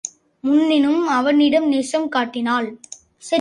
முன்னினும் 0.43 1.07
அவனிடம் 1.07 1.67
நேசம் 1.67 2.09
காட்டி 2.09 2.41
னாள். 2.41 2.69